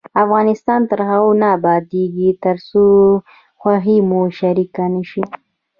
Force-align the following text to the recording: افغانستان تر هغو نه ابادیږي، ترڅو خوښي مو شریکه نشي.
افغانستان 0.23 0.81
تر 0.91 0.99
هغو 1.09 1.31
نه 1.41 1.47
ابادیږي، 1.57 2.29
ترڅو 2.43 2.83
خوښي 3.61 3.97
مو 4.09 4.21
شریکه 4.39 4.85
نشي. 4.93 5.23